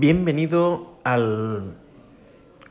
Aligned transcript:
Bienvenido 0.00 1.00
al 1.02 1.74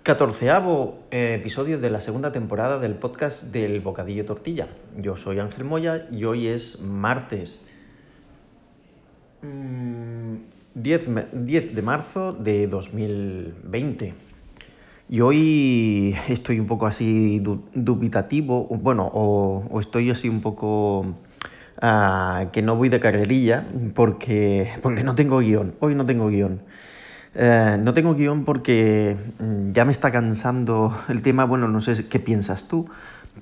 catorceavo 0.01 0.99
eh, 1.11 1.33
episodio 1.37 1.77
de 1.77 1.89
la 1.89 1.99
segunda 1.99 2.31
temporada 2.31 2.79
del 2.79 2.95
podcast 2.95 3.47
del 3.51 3.81
Bocadillo 3.81 4.23
Tortilla. 4.23 4.69
Yo 4.95 5.17
soy 5.17 5.39
Ángel 5.39 5.65
Moya 5.65 6.07
y 6.09 6.23
hoy 6.23 6.47
es 6.47 6.79
martes 6.79 7.65
10, 9.41 11.09
mm, 11.09 11.17
10 11.33 11.75
de 11.75 11.81
marzo 11.81 12.31
de 12.31 12.67
2020. 12.67 14.13
Y 15.09 15.19
hoy 15.19 16.15
estoy 16.29 16.61
un 16.61 16.67
poco 16.67 16.87
así 16.87 17.43
dubitativo, 17.73 18.69
bueno, 18.69 19.11
o, 19.13 19.81
estoy 19.81 20.11
así 20.11 20.29
un 20.29 20.39
poco 20.39 20.99
uh, 21.01 22.49
que 22.53 22.61
no 22.61 22.77
voy 22.77 22.87
de 22.87 23.01
carrerilla 23.01 23.67
porque, 23.95 24.71
porque 24.81 25.03
no 25.03 25.13
tengo 25.15 25.39
guion. 25.39 25.75
Hoy 25.81 25.93
no 25.93 26.05
tengo 26.05 26.29
guion. 26.29 26.61
Eh, 27.39 27.77
no 27.79 27.93
tengo 27.93 28.15
guion 28.15 28.45
porque 28.45 29.15
mm, 29.37 29.71
ya 29.71 29.85
me 29.85 29.91
está 29.91 30.11
cansando 30.11 30.97
el 31.07 31.21
tema, 31.21 31.45
bueno, 31.45 31.67
no 31.67 31.81
sé 31.81 32.07
qué 32.07 32.19
piensas 32.19 32.67
tú, 32.67 32.89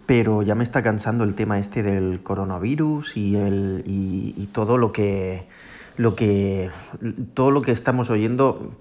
pero 0.06 0.42
ya 0.42 0.54
me 0.54 0.66
está 0.66 0.84
cansando 0.84 1.24
el 1.24 1.34
tema 1.34 1.60
este 1.60 1.82
del 1.82 2.22
coronavirus 2.22 3.16
y, 3.16 3.38
el, 3.38 3.84
y, 3.86 4.50
todo 4.52 4.78
lo 4.78 4.92
que, 4.92 5.48
lo 5.96 6.14
que 6.14 6.70
todo 7.34 7.52
lo 7.52 7.62
que 7.62 7.72
estamos 7.72 8.10
oyendo 8.10 8.76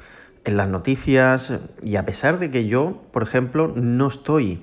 en 0.44 0.56
las 0.56 0.68
noticias 0.68 1.60
y 1.80 1.94
a 1.94 2.04
pesar 2.04 2.40
de 2.40 2.50
que 2.50 2.66
yo, 2.66 3.00
por 3.12 3.22
ejemplo, 3.22 3.72
no 3.76 4.08
estoy 4.08 4.62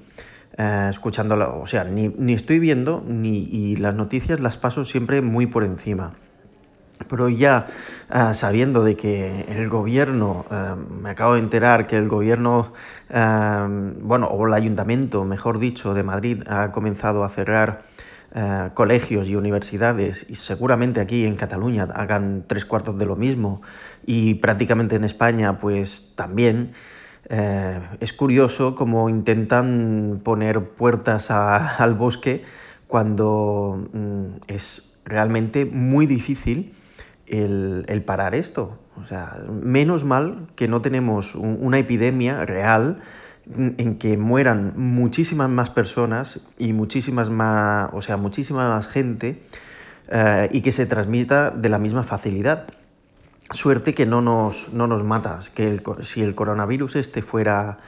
eh, 0.58 0.88
escuchando, 0.92 1.62
o 1.62 1.66
sea, 1.66 1.86
ni, 1.86 2.10
ni, 2.10 2.34
estoy 2.34 2.60
viendo 2.60 3.02
ni, 3.08 3.48
y 3.50 3.78
las 3.78 3.96
noticias 3.96 4.42
las 4.42 4.58
paso 4.58 4.84
siempre 4.84 5.22
muy 5.22 5.46
por 5.48 5.64
encima. 5.64 6.12
Pero 7.08 7.30
ya 7.30 7.68
ah, 8.10 8.34
sabiendo 8.34 8.84
de 8.84 8.96
que 8.96 9.46
el 9.50 9.70
gobierno, 9.70 10.46
ah, 10.50 10.76
me 10.76 11.10
acabo 11.10 11.34
de 11.34 11.40
enterar 11.40 11.88
que 11.88 11.98
el 11.98 12.08
gobierno, 12.08 12.74
ah, 13.10 13.68
bueno, 14.02 14.28
o 14.28 14.48
el 14.48 14.54
ayuntamiento, 14.54 15.24
mejor 15.26 15.60
dicho, 15.60 15.94
de 15.94 16.04
Madrid 16.04 16.44
ha 16.48 16.72
comenzado 16.72 17.24
a 17.24 17.30
cerrar 17.30 17.84
colegios 18.74 19.28
y 19.28 19.36
universidades 19.36 20.26
y 20.30 20.36
seguramente 20.36 21.02
aquí 21.02 21.26
en 21.26 21.36
Cataluña 21.36 21.90
hagan 21.94 22.46
tres 22.48 22.64
cuartos 22.64 22.98
de 22.98 23.06
lo 23.06 23.18
mismo 23.18 23.62
y 24.06 24.36
prácticamente 24.36 24.96
en 24.96 25.04
España 25.04 25.58
pues 25.58 26.14
también. 26.16 26.72
Eh, 27.30 27.80
es 28.00 28.14
curioso 28.14 28.74
cómo 28.76 29.08
intentan 29.10 30.22
poner 30.24 30.70
puertas 30.70 31.30
al 31.30 31.94
bosque 31.96 32.44
cuando 32.88 33.88
mm, 33.94 34.26
es 34.48 35.00
realmente 35.06 35.66
muy 35.66 36.06
difícil 36.06 36.74
el, 37.32 38.04
parar 38.06 38.36
esto. 38.36 38.78
O 39.02 39.06
sea, 39.06 39.38
menos 39.50 40.04
mal 40.04 40.48
que 40.56 40.68
no 40.68 40.82
tenemos 40.82 41.36
una 41.36 41.80
epidemia 41.80 42.46
real 42.46 43.02
en 43.56 43.98
que 43.98 44.18
mueran 44.18 44.74
muchísimas 44.76 45.50
más 45.50 45.70
personas 45.70 46.42
y 46.58 46.74
muchísimas 46.74 47.30
más, 47.30 47.90
o 47.94 48.02
sea, 48.02 48.18
muchísima 48.18 48.70
más 48.70 48.88
gente 48.88 49.44
eh, 50.10 50.50
y 50.52 50.62
que 50.62 50.72
se 50.72 50.86
transmita 50.86 51.52
de 51.52 51.70
la 51.70 51.80
misma 51.80 52.04
facilidad. 52.04 52.68
Suerte 53.52 53.94
que 53.94 54.06
no 54.06 54.22
nos, 54.22 54.72
no 54.74 54.88
nos 54.88 55.04
mata, 55.04 55.40
que 55.56 55.82
si 56.04 56.22
el 56.22 56.36
coronavirus 56.36 56.96
este 56.96 57.22
fuera 57.22 57.80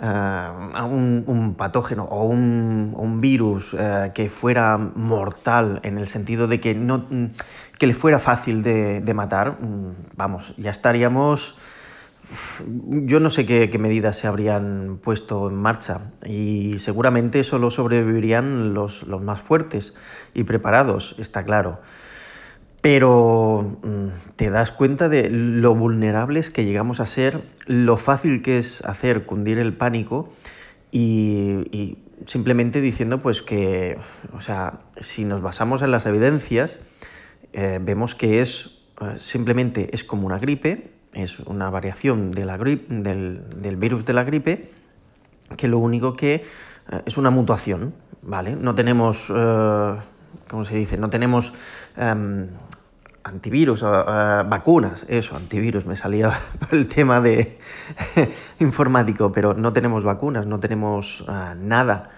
uh, 0.00 0.84
un, 0.84 1.24
un, 1.26 1.54
patógeno 1.54 2.04
o 2.04 2.24
un, 2.24 2.94
un 2.96 3.20
virus 3.20 3.74
uh, 3.74 4.12
que 4.14 4.28
fuera 4.28 4.78
mortal 4.78 5.80
en 5.82 5.98
el 5.98 6.08
sentido 6.08 6.48
de 6.48 6.60
que, 6.60 6.74
no, 6.74 7.06
que 7.78 7.86
le 7.86 7.94
fuera 7.94 8.18
fácil 8.18 8.62
de, 8.62 9.00
de 9.00 9.14
matar, 9.14 9.58
mm, 9.60 10.16
vamos, 10.16 10.54
ya 10.56 10.70
estaríamos... 10.70 11.56
Yo 12.86 13.20
no 13.20 13.30
sé 13.30 13.46
qué, 13.46 13.70
qué, 13.70 13.78
medidas 13.78 14.18
se 14.18 14.26
habrían 14.26 14.98
puesto 15.02 15.48
en 15.48 15.56
marcha 15.56 16.12
y 16.26 16.78
seguramente 16.78 17.42
solo 17.42 17.70
sobrevivirían 17.70 18.74
los, 18.74 19.04
los 19.04 19.22
más 19.22 19.40
fuertes 19.40 19.94
y 20.34 20.44
preparados, 20.44 21.14
está 21.18 21.44
claro 21.44 21.80
pero 22.90 23.78
mm, 23.82 24.36
te 24.36 24.48
das 24.48 24.70
cuenta 24.70 25.10
de 25.10 25.28
lo 25.28 25.74
vulnerables 25.74 26.48
que 26.48 26.64
llegamos 26.64 27.00
a 27.00 27.06
ser, 27.06 27.42
lo 27.66 27.98
fácil 27.98 28.40
que 28.40 28.58
es 28.58 28.82
hacer 28.82 29.24
cundir 29.24 29.58
el 29.58 29.74
pánico 29.74 30.32
y, 30.90 31.98
simplemente 32.24 32.80
diciendo 32.80 33.18
pues 33.18 33.42
que, 33.42 33.98
o 34.34 34.40
sea, 34.40 34.80
si 35.02 35.26
nos 35.26 35.42
basamos 35.42 35.82
en 35.82 35.90
las 35.90 36.06
evidencias, 36.06 36.78
eh, 37.52 37.78
vemos 37.78 38.14
que 38.14 38.40
es 38.40 38.78
eh, 39.02 39.16
simplemente 39.18 39.90
es 39.92 40.02
como 40.02 40.26
una 40.26 40.38
gripe, 40.38 40.90
es 41.12 41.40
una 41.40 41.68
variación 41.68 42.30
de 42.30 42.46
la 42.46 42.56
gripe, 42.56 42.86
del, 42.88 43.76
virus 43.76 44.06
de 44.06 44.14
la 44.14 44.24
gripe, 44.24 44.72
que 45.58 45.68
lo 45.68 45.76
único 45.76 46.14
que 46.14 46.36
eh, 46.36 47.02
es 47.04 47.18
una 47.18 47.28
mutación, 47.28 47.92
¿vale? 48.22 48.56
No 48.56 48.74
tenemos, 48.74 49.30
¿cómo 50.48 50.64
se 50.64 50.74
dice? 50.74 50.96
No 50.96 51.10
tenemos 51.10 51.52
em, 51.98 52.48
antivirus, 53.28 53.82
vacunas, 53.82 55.04
eso, 55.08 55.36
antivirus, 55.36 55.86
me 55.86 55.96
salía 55.96 56.32
el 56.72 56.88
tema 56.88 57.20
de 57.20 57.58
informático, 58.58 59.30
pero 59.32 59.54
no 59.54 59.72
tenemos 59.72 60.04
vacunas, 60.04 60.46
no 60.46 60.60
tenemos 60.60 61.24
ah, 61.28 61.54
nada 61.58 62.10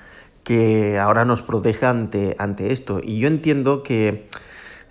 que 0.45 0.99
ahora 0.99 1.25
nos 1.25 1.43
proteja 1.43 1.91
ante, 1.91 2.35
ante 2.39 2.73
esto. 2.73 3.01
Y 3.03 3.21
yo 3.21 3.29
entiendo 3.29 3.83
que 3.83 4.29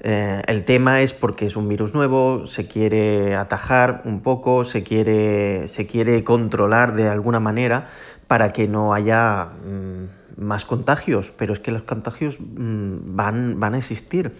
eh, 0.01 0.41
el 0.47 0.63
tema 0.63 1.01
es 1.01 1.13
porque 1.13 1.45
es 1.45 1.55
un 1.55 1.67
virus 1.67 1.93
nuevo, 1.93 2.45
se 2.45 2.67
quiere 2.67 3.35
atajar 3.35 4.01
un 4.05 4.21
poco, 4.21 4.65
se 4.65 4.83
quiere, 4.83 5.67
se 5.67 5.87
quiere 5.87 6.23
controlar 6.23 6.93
de 6.93 7.09
alguna 7.09 7.39
manera 7.39 7.89
para 8.27 8.51
que 8.53 8.67
no 8.67 8.93
haya 8.93 9.49
mm, 9.65 10.43
más 10.45 10.65
contagios, 10.65 11.31
pero 11.35 11.53
es 11.53 11.59
que 11.59 11.71
los 11.71 11.81
contagios 11.81 12.37
mm, 12.39 13.15
van, 13.15 13.59
van 13.59 13.73
a 13.73 13.79
existir 13.79 14.33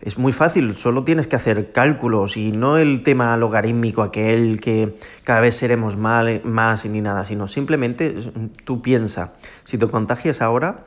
es 0.00 0.16
muy 0.16 0.32
fácil, 0.32 0.74
solo 0.74 1.04
tienes 1.04 1.26
que 1.26 1.36
hacer 1.36 1.72
cálculos 1.72 2.36
y 2.36 2.52
no 2.52 2.78
el 2.78 3.02
tema 3.02 3.36
logarítmico 3.36 4.02
aquel 4.02 4.60
que 4.60 4.98
cada 5.24 5.40
vez 5.40 5.56
seremos 5.56 5.96
mal, 5.96 6.40
más 6.44 6.84
y 6.86 6.88
ni 6.88 7.00
nada, 7.00 7.24
sino 7.24 7.48
simplemente 7.48 8.14
tú 8.64 8.80
piensa, 8.80 9.34
si 9.64 9.76
te 9.76 9.86
contagias 9.88 10.40
ahora 10.40 10.86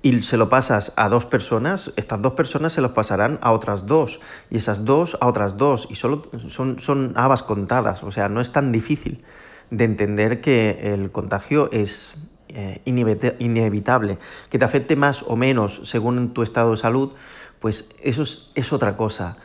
y 0.00 0.22
se 0.22 0.36
lo 0.36 0.48
pasas 0.48 0.92
a 0.96 1.08
dos 1.08 1.26
personas, 1.26 1.92
estas 1.96 2.22
dos 2.22 2.32
personas 2.32 2.72
se 2.72 2.80
los 2.80 2.92
pasarán 2.92 3.38
a 3.42 3.52
otras 3.52 3.86
dos 3.86 4.20
y 4.48 4.56
esas 4.56 4.84
dos 4.84 5.18
a 5.20 5.26
otras 5.26 5.58
dos 5.58 5.86
y 5.90 5.96
solo 5.96 6.30
son, 6.48 6.78
son 6.78 7.12
habas 7.14 7.42
contadas, 7.42 8.02
o 8.02 8.10
sea, 8.10 8.30
no 8.30 8.40
es 8.40 8.52
tan 8.52 8.72
difícil 8.72 9.22
de 9.70 9.84
entender 9.84 10.40
que 10.40 10.94
el 10.94 11.10
contagio 11.10 11.68
es 11.72 12.14
eh, 12.58 12.80
inevitable, 12.84 14.18
que 14.50 14.58
te 14.58 14.64
afecte 14.64 14.96
más 14.96 15.22
o 15.22 15.36
menos 15.36 15.82
según 15.84 16.34
tu 16.34 16.42
estado 16.42 16.72
de 16.72 16.76
salud, 16.76 17.12
pues 17.60 17.94
eso 18.02 18.24
es, 18.24 18.72
otra 18.72 18.96
cosa. 18.96 19.36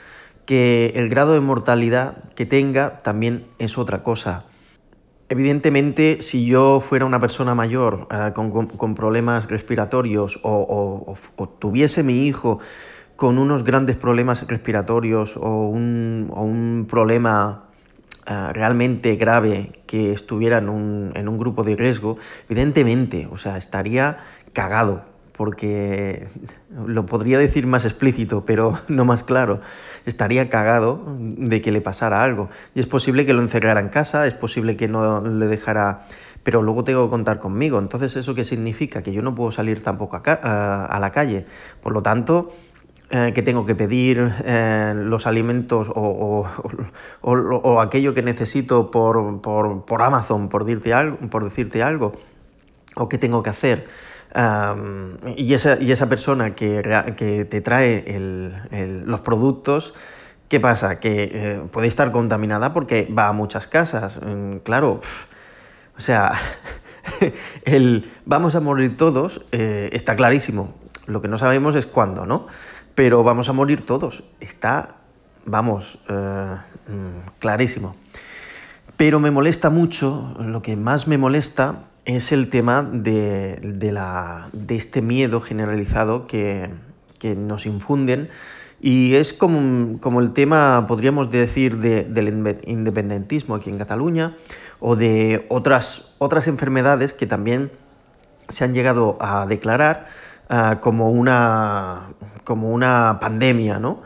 Que 0.48 0.94
el 0.96 1.10
grado 1.10 1.34
de 1.34 1.40
mortalidad 1.40 2.24
que 2.34 2.48
tenga 2.48 3.04
también 3.04 3.46
es 3.60 3.78
otra 3.78 4.02
cosa. 4.02 4.46
Evidentemente, 5.30 6.24
si 6.24 6.48
yo 6.48 6.80
fuera 6.80 7.06
una 7.06 7.20
persona 7.20 7.54
mayor 7.54 8.08
eh, 8.10 8.32
con, 8.34 8.96
problemas 8.96 9.48
respiratorios 9.48 10.40
o, 10.42 11.16
tuviese 11.60 12.02
mi 12.02 12.26
hijo 12.26 12.62
con 13.16 13.38
unos 13.38 13.64
grandes 13.64 13.96
problemas 13.96 14.48
respiratorios 14.48 15.38
o 15.38 15.68
un, 15.68 16.88
problema 16.90 17.66
eh, 18.26 18.54
realmente 18.54 19.16
grave 19.16 19.82
que 19.86 20.14
estuviera 20.14 20.58
en 20.58 20.70
un, 20.70 21.12
en 21.16 21.28
un, 21.28 21.38
grupo 21.38 21.64
de 21.64 21.76
riesgo, 21.76 22.18
evidentemente, 22.50 23.28
o 23.32 23.38
sea, 23.38 23.58
estaría 23.58 24.18
cagado 24.54 25.14
porque 25.34 26.28
lo 26.86 27.06
podría 27.06 27.38
decir 27.38 27.68
más 27.68 27.86
explícito, 27.86 28.46
pero 28.46 28.80
no 28.88 29.04
más 29.04 29.24
claro. 29.24 29.60
Estaría 30.06 30.50
cagado 30.50 31.04
de 31.18 31.62
que 31.62 31.72
le 31.72 31.82
pasara 31.82 32.24
algo. 32.24 32.50
Y 32.76 32.80
es 32.80 32.88
posible 32.88 33.26
que 33.26 33.34
lo 33.34 33.42
encerrara 33.42 33.80
en 33.80 33.90
casa, 33.90 34.28
es 34.28 34.34
posible 34.34 34.78
que 34.78 34.88
no 34.88 35.22
le 35.22 35.48
dejara... 35.48 36.06
Pero 36.44 36.62
luego 36.62 36.84
tengo 36.84 37.06
que 37.06 37.10
contar 37.10 37.40
conmigo. 37.40 37.80
Entonces, 37.80 38.18
¿eso 38.18 38.36
qué 38.36 38.44
significa? 38.44 39.02
Que 39.02 39.14
yo 39.14 39.22
no 39.22 39.34
puedo 39.34 39.54
salir 39.54 39.82
tampoco 39.82 40.22
a, 40.26 40.98
la 41.00 41.12
calle. 41.12 41.46
Por 41.82 41.94
lo 41.94 42.04
tanto, 42.04 42.54
eh, 43.16 43.32
que 43.36 43.44
tengo 43.44 43.66
que 43.66 43.76
pedir 43.76 44.34
eh, 44.44 44.94
los 44.96 45.28
alimentos 45.28 45.88
o, 45.94 46.48
o, 47.22 47.80
aquello 47.82 48.16
que 48.16 48.24
necesito 48.24 48.90
por, 48.90 49.40
por, 49.42 49.86
por 49.86 50.02
Amazon, 50.02 50.50
por 50.50 50.66
decirte 50.66 50.94
algo, 50.94 51.18
por 51.30 51.44
decirte 51.44 51.84
algo. 51.84 52.14
¿O 52.96 53.10
qué 53.10 53.20
tengo 53.20 53.44
que 53.44 53.50
hacer? 53.52 53.88
y, 55.36 55.54
esa, 55.54 55.80
y, 55.80 55.92
esa, 55.92 56.10
persona 56.10 56.56
que, 56.56 56.82
que 57.16 57.46
te 57.46 57.62
trae 57.62 58.16
el, 58.16 59.04
los 59.06 59.20
productos, 59.20 59.94
¿qué 60.48 60.60
pasa? 60.60 61.00
Que 61.00 61.30
eh, 61.32 61.62
puede 61.72 61.86
estar 61.86 62.12
contaminada 62.12 62.74
porque 62.74 63.08
va 63.16 63.28
a 63.28 63.32
muchas 63.32 63.68
casas. 63.68 64.20
Mm, 64.24 64.58
claro, 64.64 65.02
o 65.96 66.02
sea, 66.02 66.34
el 67.66 68.12
vamos 68.26 68.56
a 68.56 68.60
morir 68.60 68.98
todos 68.98 69.42
está 69.52 70.16
clarísimo. 70.16 70.74
Lo 71.06 71.22
que 71.22 71.28
no 71.28 71.38
sabemos 71.38 71.76
es 71.76 71.86
cuándo, 71.86 72.26
¿no? 72.26 72.48
Pero 72.96 73.24
vamos 73.24 73.50
a 73.50 73.54
morir 73.54 73.86
todos. 73.86 74.24
Está, 74.40 74.96
vamos, 75.46 75.98
eh, 76.10 76.58
mm, 76.88 77.40
clarísimo. 77.40 77.96
Pero 78.98 79.20
me 79.20 79.32
molesta 79.32 79.70
mucho, 79.70 80.36
lo 80.40 80.62
que 80.62 80.76
más 80.76 81.08
me 81.08 81.18
molesta 81.18 81.86
es 82.06 82.32
el 82.32 82.50
tema 82.50 82.84
de, 82.84 83.60
la, 83.92 84.50
de 84.54 84.76
este 84.76 85.02
miedo 85.02 85.42
generalizado 85.42 86.28
que, 86.28 86.70
que, 87.18 87.34
nos 87.36 87.66
infunden 87.66 88.30
y 88.82 89.16
es 89.16 89.34
como, 89.34 90.00
como 90.00 90.20
el 90.20 90.34
tema, 90.34 90.86
podríamos 90.88 91.32
decir, 91.32 91.78
del 91.78 92.60
independentismo 92.66 93.56
aquí 93.56 93.70
en 93.70 93.78
Cataluña 93.78 94.36
o 94.80 94.98
de 94.98 95.46
otras, 95.50 96.14
otras 96.18 96.48
enfermedades 96.48 97.14
que 97.14 97.26
también 97.26 97.72
se 98.50 98.66
han 98.66 98.74
llegado 98.74 99.18
a 99.22 99.46
declarar 99.46 100.08
uh, 100.54 100.80
como, 100.80 101.10
una, 101.10 102.10
como 102.44 102.72
una 102.72 103.18
pandemia, 103.20 103.80
¿no? 103.80 104.02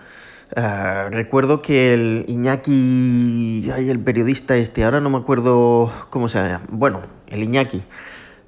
Uh, 0.55 1.09
recuerdo 1.11 1.61
que 1.61 1.94
el 1.94 2.25
Iñaki, 2.27 3.69
ay, 3.73 3.89
el 3.89 3.99
periodista 3.99 4.55
este, 4.55 4.85
ahora 4.85 5.01
no 5.01 5.09
me 5.09 5.17
acuerdo 5.17 5.91
cómo 6.09 6.29
se 6.29 6.38
llama, 6.38 6.61
bueno, 6.69 7.01
el 7.27 7.44
Iñaki, 7.44 7.83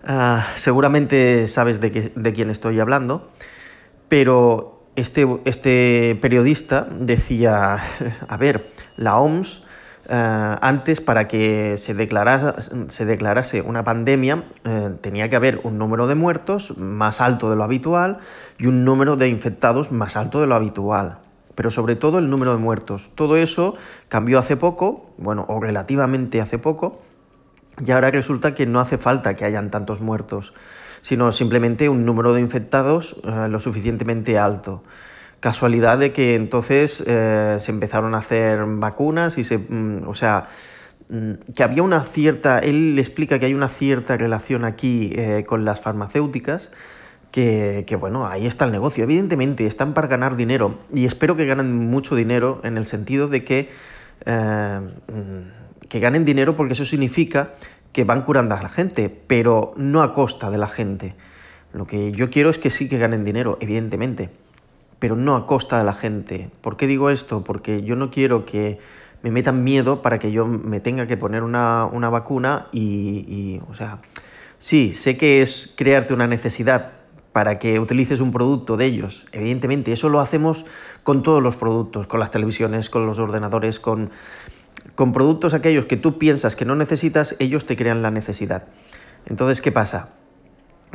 uh, 0.07 0.40
seguramente 0.60 1.48
sabes 1.48 1.81
de, 1.81 1.92
que, 1.92 2.13
de 2.16 2.34
quién 2.34 2.50
estoy 2.50 2.80
hablando, 2.80 3.30
pero 4.07 4.86
este, 4.95 5.28
este 5.45 6.18
periodista 6.22 6.88
decía, 6.90 7.78
a 8.28 8.38
ver, 8.38 8.72
la 8.95 9.18
OMS 9.18 9.63
Uh, 10.07 10.57
antes, 10.62 11.01
para 11.01 11.28
que 11.28 11.75
se 11.78 11.94
declarase, 11.94 12.90
se 12.90 13.06
declarase 13.06 13.62
una 13.62 13.84
pandemia, 13.84 14.44
uh, 14.66 14.96
tenía 15.01 15.30
que 15.30 15.36
haber 15.36 15.62
un 15.63 15.78
número 15.78 16.07
de 16.07 16.16
muertos 16.16 16.78
más 16.78 17.22
alto 17.22 17.50
de 17.51 17.56
lo 17.56 17.63
habitual 17.63 18.18
y 18.57 18.66
un 18.66 18.86
número 18.86 19.18
de 19.18 19.28
infectados 19.28 19.92
más 19.92 20.18
alto 20.18 20.42
de 20.42 20.48
lo 20.48 20.56
habitual. 20.56 21.19
Pero 21.54 21.69
sobre 21.69 21.96
todo 21.96 22.18
el 22.18 22.30
número 22.30 22.54
de 22.54 22.57
muertos. 22.57 23.12
Todo 23.13 23.38
eso 23.38 23.75
cambió 24.07 24.40
hace 24.40 24.57
poco, 24.57 25.12
bueno, 25.18 25.46
o 25.48 25.60
relativamente 25.60 26.42
hace 26.42 26.57
poco, 26.57 27.02
y 27.86 27.92
ahora 27.92 28.10
resulta 28.10 28.56
que 28.56 28.66
no 28.66 28.80
hace 28.80 28.98
falta 28.98 29.36
que 29.36 29.45
hayan 29.45 29.69
tantos 29.69 30.02
muertos, 30.02 30.54
sino 31.02 31.31
simplemente 31.31 31.88
un 31.88 32.04
número 32.04 32.34
de 32.34 32.42
infectados 32.42 33.13
uh, 33.24 33.48
lo 33.48 33.60
suficientemente 33.60 34.40
alto. 34.40 34.81
Casualidad 35.40 35.98
de 35.98 36.12
que 36.12 36.36
entonces 36.36 37.02
eh, 37.08 37.58
se 37.60 37.72
empezaron 37.72 38.14
a 38.14 38.18
hacer 38.18 38.60
vacunas 38.66 39.38
y 39.38 39.46
se. 39.46 39.58
Mm, 39.58 40.02
o 40.06 40.14
sea, 40.14 40.50
mm, 41.08 41.54
que 41.56 41.64
había 41.64 41.82
una 41.82 42.04
cierta. 42.04 42.60
Él 42.60 43.00
explica 43.00 43.40
que 43.40 43.46
hay 43.46 43.54
una 43.54 43.70
cierta 43.70 44.18
relación 44.18 44.66
aquí 44.66 45.14
eh, 45.16 45.46
con 45.48 45.64
las 45.64 45.80
farmacéuticas. 45.80 46.72
Que, 47.32 47.86
que, 47.88 47.96
bueno, 47.96 48.28
ahí 48.28 48.48
está 48.48 48.66
el 48.66 48.72
negocio. 48.72 49.04
Evidentemente, 49.04 49.66
están 49.66 49.94
para 49.94 50.08
ganar 50.08 50.36
dinero. 50.36 50.80
Y 50.94 51.06
espero 51.06 51.38
que 51.38 51.46
ganen 51.46 51.90
mucho 51.90 52.16
dinero 52.16 52.60
en 52.64 52.78
el 52.78 52.86
sentido 52.86 53.30
de 53.30 53.46
que. 53.46 53.70
Eh, 54.26 54.80
mm, 55.08 55.88
que 55.88 56.00
ganen 56.00 56.26
dinero 56.26 56.56
porque 56.56 56.74
eso 56.74 56.86
significa 56.86 57.54
que 57.94 58.04
van 58.04 58.22
curando 58.24 58.56
a 58.56 58.62
la 58.62 58.70
gente, 58.70 59.10
pero 59.10 59.74
no 59.78 60.04
a 60.04 60.14
costa 60.14 60.52
de 60.52 60.58
la 60.58 60.68
gente. 60.68 61.16
Lo 61.74 61.88
que 61.88 62.12
yo 62.12 62.30
quiero 62.30 62.50
es 62.50 62.58
que 62.58 62.70
sí 62.70 62.90
que 62.90 63.00
ganen 63.00 63.24
dinero, 63.24 63.58
evidentemente 63.62 64.30
pero 65.00 65.16
no 65.16 65.36
a 65.36 65.48
costa 65.48 65.78
de 65.78 65.84
la 65.86 65.94
gente. 65.94 66.50
¿Por 66.62 66.78
qué 66.78 66.86
digo 66.86 67.10
esto? 67.10 67.44
Porque 67.44 67.81
yo 67.81 67.96
no 67.96 68.12
quiero 68.12 68.46
que 68.46 68.80
me 69.24 69.31
metan 69.31 69.63
miedo 69.63 70.01
para 70.01 70.19
que 70.19 70.31
yo 70.31 70.46
me 70.46 70.80
tenga 70.80 71.07
que 71.07 71.18
poner 71.18 71.44
una, 71.44 71.88
vacuna 72.10 72.68
y, 72.72 73.60
o 73.69 73.74
sea, 73.74 74.00
sí, 74.60 74.94
sé 74.94 75.18
que 75.18 75.42
es 75.42 75.74
crearte 75.75 76.13
una 76.13 76.28
necesidad 76.28 76.94
para 77.34 77.60
que 77.60 77.80
utilices 77.80 78.19
un 78.19 78.31
producto 78.31 78.75
de 78.78 78.86
ellos. 78.86 79.25
Evidentemente, 79.31 79.92
eso 79.92 80.10
lo 80.10 80.19
hacemos 80.19 80.66
con 81.04 81.24
todos 81.24 81.42
los 81.42 81.56
productos, 81.56 82.07
con 82.07 82.19
las 82.19 82.31
televisiones, 82.31 82.90
con 82.90 83.06
los 83.06 83.19
ordenadores, 83.19 83.80
con, 83.80 84.10
con 84.95 85.12
productos 85.12 85.54
aquellos 85.54 85.86
que 85.86 85.98
tú 85.98 86.18
piensas 86.18 86.56
que 86.56 86.66
no 86.66 86.75
necesitas, 86.75 87.36
ellos 87.40 87.66
te 87.66 87.75
crean 87.75 88.02
la 88.02 88.12
necesidad. 88.12 88.66
Entonces, 89.25 89.62
¿qué 89.62 89.72
pasa? 89.72 90.19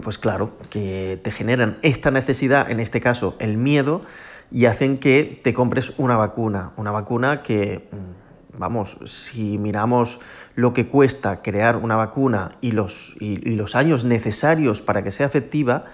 Pues 0.03 0.19
claro, 0.19 0.57
que 0.71 1.21
te 1.23 1.31
generan 1.31 1.79
esta 1.83 2.11
necesidad, 2.11 2.71
en 2.71 2.81
este 2.81 3.01
caso 3.01 3.37
el 3.39 3.57
miedo, 3.57 4.03
y 4.51 4.67
hacen 4.67 4.99
que 4.99 5.41
te 5.43 5.55
compres 5.55 5.93
una 5.97 6.17
vacuna. 6.17 6.73
Una 6.77 6.91
vacuna 6.91 7.43
que, 7.43 7.89
mm, 7.91 8.59
vamos, 8.59 8.97
si 9.05 9.59
miramos 9.59 10.21
lo 10.55 10.73
que 10.73 10.87
cuesta 10.87 11.43
crear 11.43 11.77
una 11.77 11.97
vacuna 11.97 12.57
y 12.61 12.73
los, 12.73 13.17
y, 13.21 13.37
los 13.57 13.75
años 13.75 14.05
necesarios 14.05 14.81
para 14.81 15.03
que 15.03 15.11
sea 15.11 15.27
efectiva, 15.27 15.87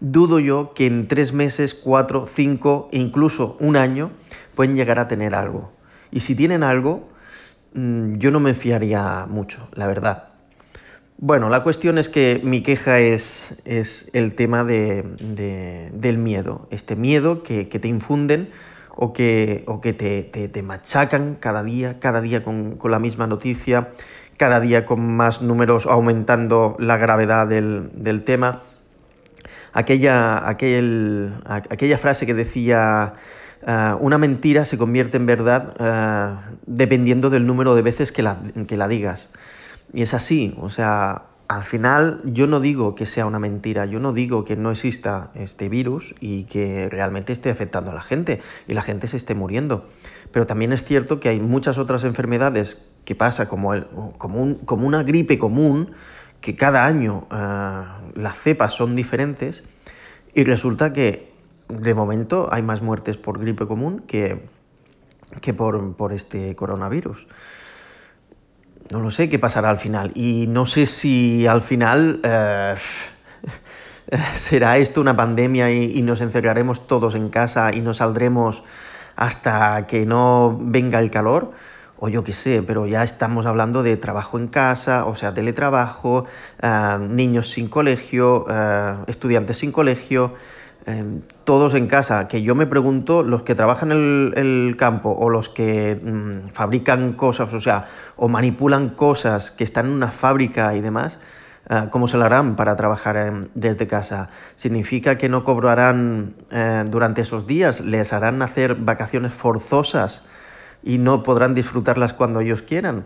dudo 0.00 0.38
yo 0.38 0.72
que 0.74 0.86
en 0.86 1.08
tres 1.08 1.32
meses, 1.32 1.74
cuatro, 1.74 2.26
cinco 2.26 2.88
incluso 2.92 3.56
un 3.60 3.76
año 3.76 4.10
pueden 4.54 4.76
llegar 4.76 4.98
a 4.98 5.08
tener 5.08 5.34
algo. 5.34 5.72
Y 6.10 6.20
si 6.20 6.34
tienen 6.34 6.62
algo, 6.62 7.08
mm, 7.74 8.14
yo 8.14 8.30
no 8.30 8.40
me 8.40 8.54
fiaría 8.54 9.26
mucho, 9.28 9.68
la 9.74 9.86
verdad. 9.86 10.29
Bueno, 11.22 11.50
la 11.50 11.62
cuestión 11.62 11.98
es 11.98 12.08
que 12.08 12.40
mi 12.42 12.62
queja 12.62 12.98
es, 12.98 13.60
es 13.66 14.08
el 14.14 14.34
tema 14.34 14.64
de, 14.64 15.04
del 15.92 16.16
miedo, 16.16 16.66
este 16.70 16.96
miedo 16.96 17.42
que, 17.42 17.66
te 17.66 17.88
infunden 17.88 18.48
o 18.96 19.12
que, 19.12 19.62
o 19.66 19.82
que 19.82 19.92
te, 19.92 20.22
te, 20.22 20.62
machacan 20.62 21.34
cada 21.34 21.62
día, 21.62 21.98
cada 22.00 22.22
día 22.22 22.42
con, 22.42 22.76
con, 22.76 22.90
la 22.90 22.98
misma 22.98 23.26
noticia, 23.26 23.90
cada 24.38 24.60
día 24.60 24.86
con 24.86 25.14
más 25.14 25.42
números 25.42 25.84
aumentando 25.84 26.74
la 26.78 26.96
gravedad 26.96 27.46
del, 27.46 27.90
del 27.92 28.24
tema. 28.24 28.62
Aquella, 29.74 30.48
aquel, 30.48 31.34
aquella 31.44 31.98
frase 31.98 32.24
que 32.24 32.32
decía 32.32 33.12
uh, 33.66 33.96
una 34.00 34.16
mentira 34.16 34.64
se 34.64 34.78
convierte 34.78 35.18
en 35.18 35.26
verdad 35.26 35.74
uh, 35.78 36.56
dependiendo 36.64 37.28
del 37.28 37.46
número 37.46 37.74
de 37.74 37.82
veces 37.82 38.10
que 38.10 38.22
la, 38.22 38.40
que 38.66 38.78
la 38.78 38.88
digas. 38.88 39.28
Y 39.92 40.02
es 40.02 40.14
así, 40.14 40.54
o 40.60 40.70
sea, 40.70 41.24
al 41.50 41.64
final 41.64 42.20
yo 42.24 42.46
no 42.46 42.60
digo 42.60 42.94
que 42.94 43.06
sea 43.06 43.26
una 43.26 43.40
mentira, 43.40 43.84
yo 43.84 43.98
no 43.98 44.12
digo 44.12 44.44
que 44.44 44.54
no 44.54 44.70
exista 44.70 45.32
este 45.34 45.68
virus 45.68 46.14
y 46.20 46.44
que 46.44 46.88
realmente 46.88 47.32
esté 47.32 47.50
afectando 47.50 47.90
a 47.90 47.94
la 47.94 48.02
gente 48.02 48.40
y 48.68 48.74
la 48.74 48.82
gente 48.82 49.08
se 49.08 49.16
esté 49.16 49.34
muriendo. 49.34 49.88
Pero 50.30 50.46
también 50.46 50.72
es 50.72 50.84
cierto 50.84 51.18
que 51.18 51.28
hay 51.28 51.40
muchas 51.40 51.76
otras 51.76 52.04
enfermedades 52.04 52.88
que 53.04 53.16
pasa 53.16 53.48
como, 53.48 53.74
el, 53.74 53.86
como, 54.16 54.58
como 54.64 54.86
una 54.86 55.02
gripe 55.02 55.38
común, 55.38 55.90
que 56.40 56.54
cada 56.54 56.86
año 56.86 57.26
uh, 57.32 58.18
las 58.18 58.38
cepas 58.38 58.72
son 58.72 58.94
diferentes 58.94 59.64
y 60.34 60.44
resulta 60.44 60.92
que 60.92 61.32
de 61.68 61.94
momento 61.94 62.48
hay 62.52 62.62
más 62.62 62.80
muertes 62.80 63.16
por 63.16 63.40
gripe 63.40 63.66
común 63.66 64.04
que, 64.06 64.46
que 65.40 65.52
por, 65.52 65.96
por 65.96 66.12
este 66.12 66.54
coronavirus. 66.54 67.26
No 68.90 68.98
lo 68.98 69.12
sé 69.12 69.28
qué 69.28 69.38
pasará 69.38 69.70
al 69.70 69.78
final. 69.78 70.10
Y 70.14 70.46
no 70.48 70.66
sé 70.66 70.86
si 70.86 71.46
al 71.46 71.62
final 71.62 72.20
eh, 72.24 72.74
será 74.34 74.78
esto 74.78 75.00
una 75.00 75.16
pandemia 75.16 75.70
y, 75.70 76.02
nos 76.02 76.20
encerraremos 76.20 76.88
todos 76.88 77.14
en 77.14 77.28
casa 77.28 77.72
y 77.72 77.80
no 77.80 77.94
saldremos 77.94 78.64
hasta 79.14 79.86
que 79.86 80.06
no 80.06 80.58
venga 80.60 80.98
el 80.98 81.10
calor. 81.10 81.52
O 82.00 82.08
yo 82.08 82.24
qué 82.24 82.32
sé, 82.32 82.64
pero 82.66 82.86
ya 82.86 83.04
estamos 83.04 83.46
hablando 83.46 83.82
de 83.84 83.96
trabajo 83.96 84.38
en 84.38 84.48
casa, 84.48 85.04
o 85.04 85.14
sea, 85.14 85.34
teletrabajo, 85.34 86.24
eh, 86.60 86.96
niños 86.98 87.48
sin 87.50 87.68
colegio, 87.68 88.46
eh, 88.50 88.94
estudiantes 89.06 89.58
sin 89.58 89.70
colegio. 89.70 90.34
Em, 90.86 91.20
todos 91.44 91.74
en 91.74 91.86
casa, 91.88 92.26
que 92.26 92.42
yo 92.42 92.54
me 92.54 92.66
pregunto, 92.66 93.22
los 93.22 93.42
que 93.42 93.54
trabajan 93.54 93.92
en 93.92 94.32
el, 94.34 94.76
campo 94.78 95.10
o 95.10 95.28
los 95.28 95.48
que 95.50 96.00
mm, 96.02 96.48
fabrican 96.52 97.12
cosas, 97.12 97.52
o 97.52 97.60
sea, 97.60 97.86
o 98.16 98.28
manipulan 98.28 98.90
cosas 98.90 99.50
que 99.50 99.64
están 99.64 99.86
en 99.86 99.92
una 99.92 100.10
fábrica 100.10 100.74
y 100.74 100.80
demás, 100.80 101.18
eh, 101.68 101.88
¿cómo 101.90 102.08
se 102.08 102.16
lo 102.16 102.24
harán 102.24 102.56
para 102.56 102.76
trabajar 102.76 103.16
em, 103.18 103.48
desde 103.54 103.86
casa? 103.86 104.30
¿Significa 104.56 105.18
que 105.18 105.28
no 105.28 105.44
cobrarán 105.44 106.34
eh, 106.50 106.84
durante 106.88 107.20
esos 107.22 107.46
días? 107.46 107.80
¿Les 107.82 108.12
harán 108.14 108.40
hacer 108.40 108.74
vacaciones 108.76 109.34
forzosas 109.34 110.24
y 110.82 110.96
no 110.96 111.22
podrán 111.22 111.54
disfrutarlas 111.54 112.14
cuando 112.14 112.40
ellos 112.40 112.62
quieran? 112.62 113.04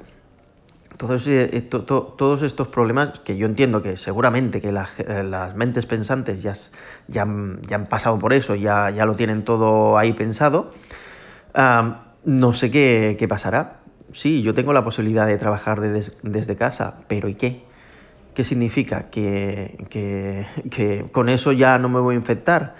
Todos, 0.96 1.26
eh, 1.26 1.60
todos 1.70 2.42
estos 2.42 2.68
problemas 2.68 3.18
que 3.20 3.36
yo 3.36 3.46
entiendo 3.46 3.82
que 3.82 3.96
seguramente 3.96 4.60
que 4.60 4.68
eh, 4.68 5.24
las 5.24 5.54
mentes 5.54 5.86
pensantes 5.86 6.42
ya, 6.42 6.54
ya, 7.08 7.22
han 7.22 7.86
pasado 7.88 8.18
por 8.18 8.32
eso, 8.32 8.54
ya, 8.54 8.90
ya 8.90 9.04
lo 9.06 9.16
tienen 9.16 9.44
todo 9.44 9.98
ahí 9.98 10.12
pensado, 10.12 10.72
no 12.24 12.52
sé 12.52 12.70
qué, 12.70 13.16
qué, 13.18 13.28
pasará. 13.28 13.80
Sí, 14.12 14.42
yo 14.42 14.54
tengo 14.54 14.72
la 14.72 14.84
posibilidad 14.84 15.26
de 15.26 15.36
trabajar 15.36 15.80
desde 15.80 16.56
casa, 16.56 17.00
pero 17.08 17.28
¿y 17.28 17.34
qué? 17.34 17.64
¿Qué 18.34 18.44
significa? 18.44 19.10
¿Que, 19.10 19.86
que, 19.90 20.46
que 20.70 21.06
con 21.12 21.28
eso 21.28 21.52
ya 21.52 21.78
no 21.78 21.88
me 21.88 22.00
voy 22.00 22.14
a 22.14 22.18
infectar? 22.18 22.74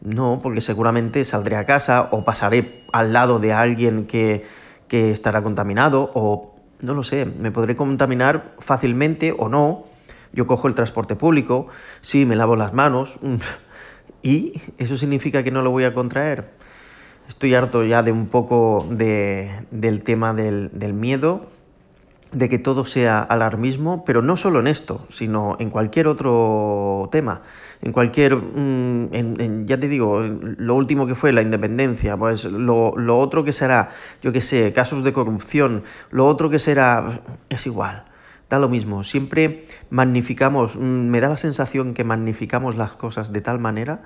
No, 0.00 0.40
porque 0.42 0.60
seguramente 0.60 1.24
saldré 1.24 1.56
a 1.56 1.66
casa 1.66 2.08
o 2.10 2.24
pasaré 2.24 2.84
al 2.92 3.12
lado 3.12 3.38
de 3.38 3.52
alguien 3.52 4.06
que, 4.06 4.44
que 4.88 5.10
estará 5.10 5.42
contaminado 5.42 6.10
o 6.14 6.55
no 6.80 6.94
lo 6.94 7.02
sé, 7.02 7.26
me 7.26 7.50
podré 7.50 7.76
contaminar 7.76 8.54
fácilmente 8.58 9.34
o 9.36 9.48
no. 9.48 9.84
Yo 10.32 10.46
cojo 10.46 10.68
el 10.68 10.74
transporte 10.74 11.16
público, 11.16 11.68
sí, 12.02 12.26
me 12.26 12.36
lavo 12.36 12.56
las 12.56 12.74
manos 12.74 13.18
y 14.22 14.60
eso 14.78 14.96
significa 14.96 15.42
que 15.42 15.50
no 15.50 15.62
lo 15.62 15.70
voy 15.70 15.84
a 15.84 15.94
contraer. 15.94 16.50
Estoy 17.28 17.54
harto 17.54 17.84
ya 17.84 18.02
de 18.02 18.12
un 18.12 18.26
poco 18.26 18.86
de, 18.90 19.50
del 19.70 20.02
tema 20.02 20.32
del, 20.34 20.70
del 20.72 20.92
miedo 20.92 21.55
de 22.32 22.48
que 22.48 22.58
todo 22.58 22.84
sea 22.84 23.20
alarmismo, 23.22 24.04
pero 24.04 24.22
no 24.22 24.36
solo 24.36 24.60
en 24.60 24.66
esto, 24.66 25.06
sino 25.08 25.56
en 25.58 25.70
cualquier 25.70 26.06
otro 26.06 27.08
tema. 27.12 27.42
En 27.82 27.92
cualquier, 27.92 28.36
mm, 28.36 29.66
ya 29.66 29.78
te 29.78 29.88
digo, 29.88 30.20
lo 30.20 30.74
último 30.74 31.06
que 31.06 31.14
fue 31.14 31.32
la 31.32 31.42
independencia, 31.42 32.16
pues 32.16 32.44
lo, 32.44 32.96
lo 32.96 33.18
otro 33.18 33.44
que 33.44 33.52
será, 33.52 33.92
yo 34.22 34.32
qué 34.32 34.40
sé, 34.40 34.72
casos 34.72 35.04
de 35.04 35.12
corrupción, 35.12 35.84
lo 36.10 36.26
otro 36.26 36.50
que 36.50 36.58
será, 36.58 37.20
es 37.48 37.66
igual, 37.66 38.04
da 38.48 38.58
lo 38.58 38.68
mismo. 38.68 39.02
Siempre 39.02 39.66
magnificamos, 39.90 40.76
mm, 40.76 40.80
me 40.80 41.20
da 41.20 41.28
la 41.28 41.36
sensación 41.36 41.94
que 41.94 42.04
magnificamos 42.04 42.76
las 42.76 42.92
cosas 42.92 43.32
de 43.32 43.40
tal 43.40 43.58
manera 43.60 44.02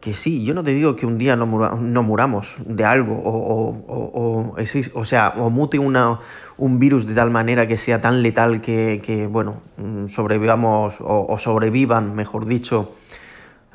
que 0.00 0.14
sí, 0.14 0.44
yo 0.44 0.54
no 0.54 0.62
te 0.62 0.74
digo 0.74 0.94
que 0.96 1.06
un 1.06 1.18
día 1.18 1.36
no, 1.36 1.46
muramos 1.46 2.56
de 2.64 2.84
algo 2.84 3.20
o, 3.24 4.54
o, 4.94 5.04
sea, 5.04 5.34
o 5.36 5.50
mute 5.50 5.78
una, 5.78 6.20
un 6.58 6.78
virus 6.78 7.06
de 7.06 7.14
tal 7.14 7.30
manera 7.30 7.66
que 7.66 7.76
sea 7.76 8.00
tan 8.00 8.22
letal 8.22 8.60
que, 8.60 9.28
bueno, 9.30 9.62
mm, 9.76 10.06
sobrevivamos 10.06 10.96
o, 11.00 11.38
sobrevivan, 11.38 12.14
mejor 12.14 12.46
dicho, 12.46 12.94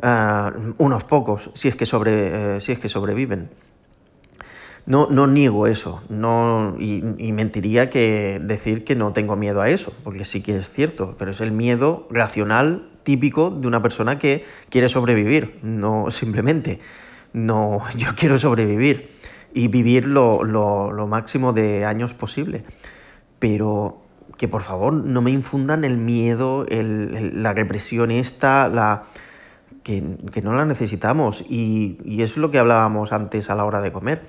eh, 0.01 0.51
unos 0.77 1.03
pocos, 1.03 1.51
si 1.53 1.67
es 1.67 1.75
que, 1.75 1.85
sobre, 1.85 2.55
eh, 2.57 2.61
si 2.61 2.71
es 2.71 2.79
que 2.79 2.89
sobreviven. 2.89 3.49
No, 4.85 5.07
no 5.11 5.27
niego 5.27 5.67
eso, 5.67 6.01
no, 6.09 6.75
y, 6.79 7.03
y, 7.19 7.33
mentiría 7.33 7.91
que 7.91 8.41
decir 8.41 8.83
que 8.83 8.95
no 8.95 9.13
tengo 9.13 9.35
miedo 9.35 9.61
a 9.61 9.69
eso, 9.69 9.93
porque 10.03 10.25
sí 10.25 10.41
que 10.41 10.57
es 10.57 10.69
cierto, 10.71 11.15
pero 11.19 11.31
es 11.31 11.39
el 11.39 11.51
miedo 11.51 12.07
racional 12.09 12.90
típico 13.03 13.49
de 13.49 13.67
una 13.67 13.81
persona 13.81 14.19
que 14.19 14.45
quiere 14.69 14.89
sobrevivir, 14.89 15.59
no 15.63 16.11
simplemente, 16.11 16.79
no, 17.33 17.81
yo 17.97 18.09
quiero 18.15 18.37
sobrevivir 18.37 19.11
y 19.53 19.67
vivir 19.67 20.05
lo, 20.05 21.07
máximo 21.07 21.53
de 21.53 21.85
años 21.85 22.13
posible. 22.13 22.63
Pero 23.39 24.01
que 24.37 24.47
por 24.47 24.61
favor 24.61 24.93
no 24.93 25.21
me 25.21 25.31
infundan 25.31 25.83
el 25.83 25.97
miedo, 25.97 26.65
la 26.69 27.53
represión 27.53 28.11
esta, 28.11 28.69
la, 28.69 29.03
que, 29.83 30.01
no 30.01 30.53
la 30.53 30.65
necesitamos. 30.65 31.43
Y, 31.49 31.97
y, 32.03 32.21
es 32.21 32.37
lo 32.37 32.49
que 32.51 32.59
hablábamos 32.59 33.11
antes 33.11 33.49
a 33.49 33.55
la 33.55 33.65
hora 33.65 33.81
de 33.81 33.91
comer. 33.91 34.21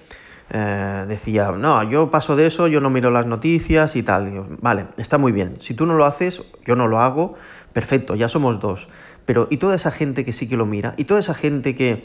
Eh, 0.50 1.04
decía, 1.08 1.50
no, 1.52 1.82
yo 1.84 2.10
paso 2.10 2.36
de 2.36 2.46
eso, 2.46 2.68
yo 2.68 2.80
no 2.80 2.90
miro 2.90 3.10
las 3.10 3.26
noticias 3.26 3.96
y 3.96 4.02
tal. 4.02 4.58
vale, 4.60 4.86
está 4.96 5.18
muy 5.18 5.32
bien. 5.32 5.56
Si 5.60 5.74
tú 5.74 5.86
no 5.86 5.94
lo 5.94 6.04
haces, 6.04 6.42
yo 6.66 6.76
no 6.76 6.88
lo 6.88 7.00
hago, 7.00 7.34
perfecto, 7.72 8.14
ya 8.14 8.28
somos 8.28 8.60
dos. 8.60 8.88
Pero 9.24 9.46
¿y 9.50 9.56
toda 9.56 9.76
esa 9.76 9.90
gente 9.90 10.24
que 10.24 10.32
sí 10.32 10.48
que 10.48 10.56
lo 10.56 10.66
mira? 10.66 10.94
¿Y 10.96 11.04
toda 11.04 11.20
esa 11.20 11.34
gente 11.34 11.74
que 11.74 12.04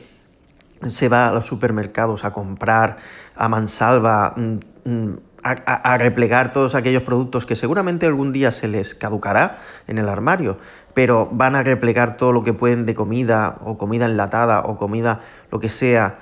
se 0.90 1.10
va 1.10 1.30
a 1.30 1.34
los 1.34 1.46
supermercados 1.46 2.24
a 2.24 2.32
comprar 2.32 2.98
a 3.36 3.50
mansalva, 3.50 4.34
mm, 4.36 4.58
mm, 4.86 5.18
a, 5.44 5.98
replegar 5.98 6.52
todos 6.52 6.76
aquellos 6.76 7.04
productos 7.04 7.46
que 7.46 7.56
seguramente 7.56 8.06
algún 8.06 8.34
día 8.34 8.52
se 8.52 8.68
les 8.68 8.96
caducará 8.96 9.60
en 9.88 9.98
el 9.98 10.10
armario, 10.10 10.58
pero 10.94 11.30
van 11.32 11.56
a 11.56 11.64
replegar 11.64 12.18
todo 12.18 12.34
lo 12.34 12.44
que 12.44 12.54
pueden 12.54 12.86
de 12.86 12.96
comida 12.96 13.58
o 13.64 13.78
comida 13.78 14.06
enlatada 14.06 14.62
o 14.62 14.78
comida 14.78 15.22
lo 15.52 15.60
que 15.60 15.70
sea 15.70 16.20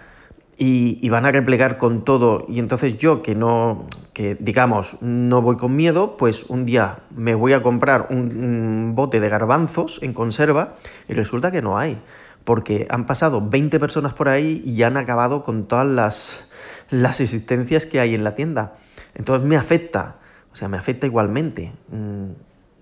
y, 0.57 1.09
van 1.09 1.25
a 1.25 1.31
replegar 1.31 1.77
con 1.77 2.05
todo. 2.05 2.45
Y 2.47 2.59
entonces 2.59 2.97
yo 2.97 3.21
que 3.21 3.35
no, 3.35 3.85
que 4.13 4.35
digamos, 4.39 4.97
no 5.01 5.41
voy 5.41 5.57
con 5.57 5.75
miedo, 5.75 6.17
pues 6.17 6.45
un 6.47 6.65
día 6.65 6.99
me 7.15 7.35
voy 7.35 7.53
a 7.53 7.61
comprar 7.61 8.07
un, 8.09 8.93
bote 8.95 9.19
de 9.19 9.29
garbanzos 9.29 9.99
en 10.01 10.13
conserva 10.13 10.75
y 11.09 11.13
resulta 11.13 11.51
que 11.51 11.61
no 11.61 11.77
hay. 11.77 11.97
Porque 12.43 12.87
han 12.89 13.05
pasado 13.05 13.47
20 13.47 13.79
personas 13.79 14.13
por 14.13 14.29
ahí 14.29 14.61
y 14.65 14.83
han 14.83 14.97
acabado 14.97 15.43
con 15.43 15.65
todas 15.65 15.87
las, 15.87 16.47
las 16.89 17.19
existencias 17.19 17.85
que 17.85 17.99
hay 17.99 18.15
en 18.15 18.23
la 18.23 18.35
tienda. 18.35 18.77
Entonces 19.15 19.47
me 19.47 19.55
afecta, 19.55 20.17
o 20.53 20.55
sea, 20.55 20.67
me 20.67 20.77
afecta 20.77 21.07
igualmente. 21.07 21.71
Mm, 21.89 22.31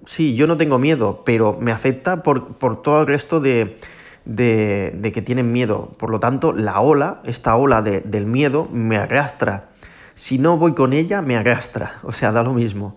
sí, 0.06 0.36
yo 0.36 0.48
no 0.48 0.58
tengo 0.58 0.80
miedo, 0.80 1.24
pero 1.26 1.58
me 1.60 1.72
afecta 1.72 2.24
por, 2.24 2.56
por 2.56 2.82
todo 2.82 3.02
el 3.02 3.08
resto 3.08 3.40
de, 3.40 3.80
de, 4.26 5.12
que 5.14 5.22
tienen 5.22 5.52
miedo. 5.52 5.94
Por 5.98 6.10
lo 6.10 6.20
tanto, 6.20 6.54
la 6.54 6.80
ola, 6.80 7.22
esta 7.26 7.56
ola 7.56 7.82
del 7.82 8.26
miedo, 8.26 8.68
me 8.72 8.98
arrastra. 8.98 9.70
Si 10.16 10.38
no 10.38 10.58
voy 10.58 10.74
con 10.74 10.94
ella, 10.94 11.22
me 11.22 11.36
arrastra. 11.36 12.00
O 12.04 12.12
sea, 12.12 12.32
da 12.32 12.44
lo 12.44 12.54
mismo. 12.54 12.96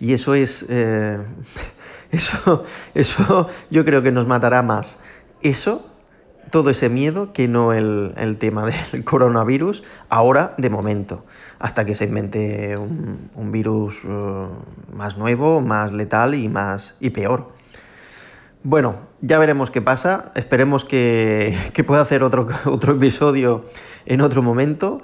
Y 0.00 0.12
eso 0.12 0.34
es... 0.34 0.66
Eh, 0.68 1.18
eso, 2.10 2.64
eso 2.94 3.48
yo 3.70 3.84
creo 3.84 4.02
que 4.02 4.12
nos 4.12 4.26
matará 4.26 4.62
más. 4.62 4.98
Eso, 5.40 5.90
todo 6.50 6.70
ese 6.70 6.88
miedo, 6.88 7.32
que 7.32 7.48
no 7.48 7.72
el, 7.72 8.36
tema 8.38 8.64
del 8.92 9.04
coronavirus, 9.04 9.82
ahora 10.08 10.54
de 10.56 10.70
momento, 10.70 11.24
hasta 11.58 11.84
que 11.84 11.94
se 11.94 12.04
invente 12.04 12.76
un, 12.76 13.52
virus 13.52 14.02
eh, 14.04 14.46
más 14.92 15.16
nuevo, 15.16 15.60
más 15.60 15.92
letal 15.92 16.34
y, 16.34 16.48
más, 16.48 16.96
y 17.00 17.10
peor. 17.10 17.52
Bueno, 18.66 18.96
ya 19.20 19.38
veremos 19.38 19.70
qué 19.70 19.82
pasa. 19.82 20.32
Esperemos 20.34 20.86
que, 20.86 21.54
pueda 21.86 22.00
hacer 22.00 22.22
otro, 22.22 22.48
otro 22.64 22.94
episodio 22.94 23.66
en 24.06 24.22
otro 24.22 24.42
momento. 24.42 25.02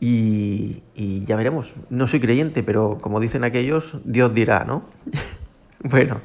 Y, 0.00 0.82
ya 1.26 1.36
veremos. 1.36 1.74
No 1.90 2.06
soy 2.06 2.20
creyente, 2.20 2.62
pero 2.62 2.96
como 3.02 3.20
dicen 3.20 3.44
aquellos, 3.44 3.98
Dios 4.04 4.32
dirá, 4.32 4.64
¿no? 4.64 4.84
bueno, 5.80 6.22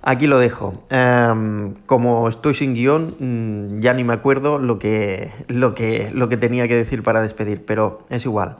aquí 0.00 0.26
lo 0.26 0.38
dejo. 0.38 0.84
Em, 0.88 1.74
como 1.84 2.30
estoy 2.30 2.54
sin 2.54 2.72
guion, 2.72 3.16
mm, 3.18 3.80
ya 3.80 3.92
ni 3.92 4.04
me 4.04 4.14
acuerdo 4.14 4.58
lo 4.58 4.78
que, 4.78 5.32
lo, 5.48 5.74
que, 5.74 6.10
lo 6.14 6.30
que 6.30 6.38
tenía 6.38 6.66
que 6.66 6.76
decir 6.76 7.02
para 7.02 7.20
despedir, 7.20 7.62
pero 7.66 8.06
es 8.08 8.24
igual. 8.24 8.56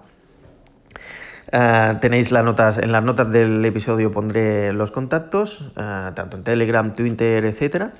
Eh, 1.56 1.98
tenéis 2.00 2.32
las 2.32 2.44
notas, 2.44 2.78
en 2.78 2.90
las 2.90 3.04
notas 3.04 3.30
del 3.30 3.64
episodio 3.64 4.10
pondré 4.10 4.72
los 4.72 4.90
contactos, 4.90 5.70
eh, 5.76 6.10
tanto 6.12 6.36
en 6.36 6.42
Telegram, 6.42 6.92
Twitter, 6.92 7.44
etc. 7.44 7.92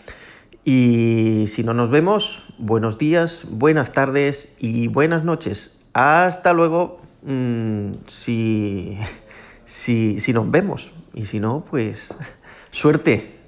Y 0.64 1.44
si 1.46 1.62
no 1.62 1.73
nos 1.73 1.88
vemos, 1.88 2.42
buenos 2.58 2.99
días, 2.99 3.44
buenas 3.49 3.92
tardes 3.92 4.56
y 4.58 4.88
buenas 4.88 5.23
noches. 5.23 5.87
Hasta 5.92 6.52
luego, 6.52 7.00
mm, 7.23 7.92
si, 8.08 8.99
si, 9.66 10.18
si 10.18 10.32
nos 10.32 10.50
vemos. 10.50 10.92
Y 11.12 11.26
si 11.26 11.38
no, 11.38 11.64
pues 11.70 12.12
suerte. 12.73 13.43